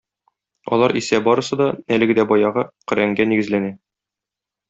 Алар 0.77 0.93
исә 1.01 1.19
барысы 1.27 1.59
да, 1.59 1.67
әлеге 1.97 2.17
дә 2.21 2.25
баягы, 2.33 2.65
Коръәнгә 2.93 3.29
нигезләнә. 3.35 3.71